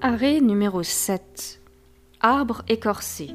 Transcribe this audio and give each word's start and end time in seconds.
Arrêt 0.00 0.40
numéro 0.40 0.84
7. 0.84 1.60
Arbre 2.20 2.62
écorcé. 2.68 3.30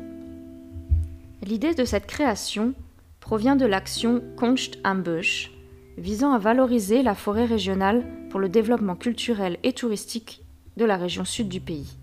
L'idée 1.42 1.74
de 1.74 1.84
cette 1.84 2.08
création 2.08 2.74
provient 3.20 3.58
de 3.58 3.66
l'action 3.66 4.24
Kunst 4.38 4.80
am 4.86 5.04
Busch, 5.04 5.52
visant 5.98 6.32
à 6.32 6.40
valoriser 6.40 7.04
la 7.04 7.16
forêt 7.16 7.44
régionale 7.44 8.06
pour 8.30 8.40
le 8.40 8.48
développement 8.48 8.96
culturel 8.96 9.58
et 9.64 9.74
touristique 9.74 10.42
de 10.78 10.86
la 10.86 10.96
région 10.96 11.26
sud 11.26 11.50
du 11.50 11.60
pays. 11.60 11.98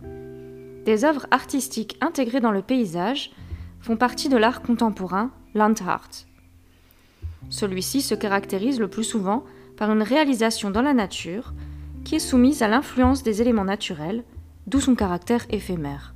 Des 0.84 1.06
œuvres 1.06 1.26
artistiques 1.30 1.96
intégrées 2.02 2.40
dans 2.40 2.52
le 2.52 2.60
paysage 2.60 3.30
font 3.80 3.96
partie 3.96 4.28
de 4.28 4.36
l'art 4.36 4.60
contemporain 4.60 5.30
Landart. 5.54 6.10
Celui-ci 7.48 8.02
se 8.02 8.14
caractérise 8.14 8.78
le 8.78 8.88
plus 8.88 9.04
souvent 9.04 9.42
par 9.78 9.90
une 9.90 10.02
réalisation 10.02 10.70
dans 10.70 10.82
la 10.82 10.92
nature 10.92 11.54
qui 12.04 12.16
est 12.16 12.18
soumise 12.18 12.62
à 12.62 12.68
l'influence 12.68 13.22
des 13.22 13.40
éléments 13.40 13.64
naturels, 13.64 14.22
d'où 14.70 14.80
son 14.80 14.94
caractère 14.94 15.44
éphémère. 15.50 16.14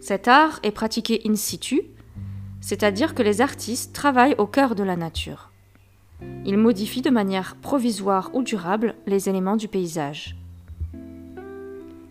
Cet 0.00 0.26
art 0.26 0.58
est 0.64 0.72
pratiqué 0.72 1.20
in 1.24 1.36
situ, 1.36 1.82
c'est-à-dire 2.60 3.14
que 3.14 3.22
les 3.22 3.40
artistes 3.40 3.94
travaillent 3.94 4.34
au 4.36 4.46
cœur 4.46 4.74
de 4.74 4.82
la 4.82 4.96
nature. 4.96 5.52
Ils 6.44 6.58
modifient 6.58 7.02
de 7.02 7.10
manière 7.10 7.54
provisoire 7.56 8.30
ou 8.34 8.42
durable 8.42 8.96
les 9.06 9.28
éléments 9.28 9.56
du 9.56 9.68
paysage. 9.68 10.36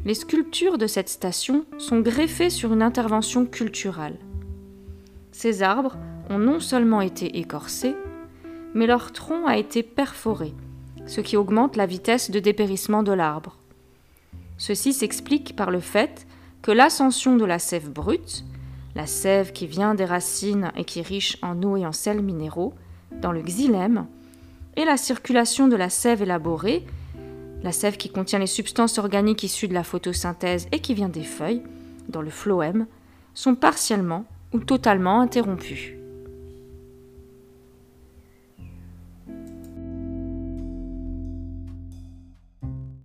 Les 0.05 0.13
sculptures 0.13 0.77
de 0.77 0.87
cette 0.87 1.09
station 1.09 1.65
sont 1.77 1.99
greffées 1.99 2.49
sur 2.49 2.71
une 2.71 2.81
intervention 2.81 3.45
culturelle. 3.45 4.17
Ces 5.33 5.61
arbres 5.61 5.97
ont 6.29 6.39
non 6.39 6.61
seulement 6.61 7.01
été 7.01 7.39
écorcés, 7.39 7.95
mais 8.73 8.87
leur 8.87 9.11
tronc 9.11 9.45
a 9.45 9.57
été 9.57 9.83
perforé, 9.83 10.53
ce 11.05 11.19
qui 11.19 11.35
augmente 11.35 11.75
la 11.75 11.85
vitesse 11.85 12.31
de 12.31 12.39
dépérissement 12.39 13.03
de 13.03 13.11
l'arbre. 13.11 13.58
Ceci 14.59 14.93
s'explique 14.93 15.55
par 15.55 15.71
le 15.71 15.79
fait 15.79 16.27
que 16.61 16.71
l'ascension 16.71 17.37
de 17.37 17.45
la 17.45 17.59
sève 17.59 17.89
brute, 17.89 18.43
la 18.93 19.07
sève 19.07 19.53
qui 19.53 19.65
vient 19.65 19.95
des 19.95 20.05
racines 20.05 20.71
et 20.75 20.83
qui 20.83 20.99
est 20.99 21.07
riche 21.07 21.37
en 21.41 21.63
eau 21.63 21.77
et 21.77 21.85
en 21.85 21.93
sels 21.93 22.21
minéraux, 22.21 22.73
dans 23.21 23.31
le 23.31 23.41
xylème, 23.41 24.05
et 24.75 24.83
la 24.85 24.97
circulation 24.97 25.67
de 25.69 25.77
la 25.77 25.89
sève 25.89 26.21
élaborée, 26.21 26.85
la 27.63 27.71
sève 27.71 27.97
qui 27.97 28.09
contient 28.09 28.39
les 28.39 28.47
substances 28.47 28.97
organiques 28.97 29.43
issues 29.43 29.69
de 29.69 29.73
la 29.73 29.83
photosynthèse 29.83 30.67
et 30.71 30.79
qui 30.79 30.93
vient 30.93 31.09
des 31.09 31.23
feuilles, 31.23 31.63
dans 32.09 32.21
le 32.21 32.29
phloème, 32.29 32.85
sont 33.33 33.55
partiellement 33.55 34.25
ou 34.53 34.59
totalement 34.59 35.21
interrompues. 35.21 35.98